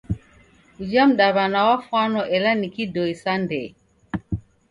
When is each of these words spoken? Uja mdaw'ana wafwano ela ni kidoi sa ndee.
Uja 0.83 1.03
mdaw'ana 1.09 1.59
wafwano 1.67 2.21
ela 2.35 2.51
ni 2.59 2.67
kidoi 2.75 3.13
sa 3.21 3.33
ndee. 3.43 3.69